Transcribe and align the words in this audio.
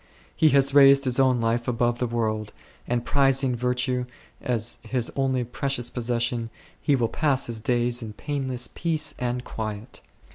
He 0.35 0.49
has 0.49 0.73
raised 0.73 1.05
his 1.05 1.19
own 1.19 1.39
life 1.39 1.67
above 1.67 1.99
the 1.99 2.07
world, 2.07 2.51
and 2.87 3.05
prizing 3.05 3.55
virtue 3.55 4.07
as 4.41 4.79
his 4.81 5.11
only 5.15 5.43
precious 5.43 5.91
possession 5.91 6.49
he 6.81 6.95
will 6.95 7.07
pass 7.07 7.45
his 7.45 7.59
days 7.59 8.01
in 8.01 8.13
painless 8.13 8.67
peace 8.73 9.13
and 9.19 9.43
quiet. 9.43 10.01